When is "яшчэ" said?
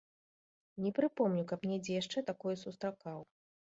2.01-2.19